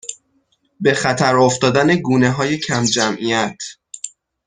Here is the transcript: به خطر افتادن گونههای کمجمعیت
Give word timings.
به 0.79 0.93
خطر 0.93 1.35
افتادن 1.37 1.95
گونههای 1.95 2.57
کمجمعیت 2.57 3.57